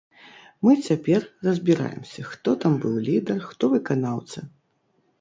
Мы 0.67 0.71
цяпер 0.87 1.27
разбіраемся, 1.49 2.27
хто 2.33 2.57
там 2.65 2.81
быў 2.87 2.99
лідар, 3.07 3.37
хто 3.53 3.63
выканаўца. 3.79 4.39